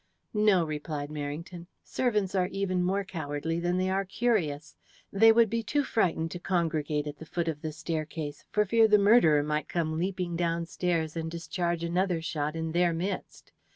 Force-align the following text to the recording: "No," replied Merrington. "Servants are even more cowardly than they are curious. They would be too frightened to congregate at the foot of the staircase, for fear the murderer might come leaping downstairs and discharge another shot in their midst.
"No," 0.33 0.65
replied 0.65 1.09
Merrington. 1.11 1.67
"Servants 1.83 2.33
are 2.33 2.47
even 2.47 2.83
more 2.83 3.03
cowardly 3.03 3.59
than 3.59 3.77
they 3.77 3.87
are 3.87 4.03
curious. 4.03 4.75
They 5.13 5.31
would 5.31 5.47
be 5.47 5.61
too 5.61 5.83
frightened 5.83 6.31
to 6.31 6.39
congregate 6.39 7.05
at 7.05 7.19
the 7.19 7.25
foot 7.27 7.47
of 7.47 7.61
the 7.61 7.71
staircase, 7.71 8.43
for 8.49 8.65
fear 8.65 8.87
the 8.87 8.97
murderer 8.97 9.43
might 9.43 9.69
come 9.69 9.99
leaping 9.99 10.35
downstairs 10.35 11.15
and 11.15 11.29
discharge 11.29 11.83
another 11.83 12.19
shot 12.19 12.55
in 12.55 12.71
their 12.71 12.93
midst. 12.93 13.51